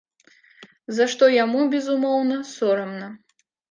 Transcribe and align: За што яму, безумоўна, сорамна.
За 1.01 1.07
што 1.13 1.23
яму, 1.43 1.61
безумоўна, 1.77 2.43
сорамна. 2.57 3.17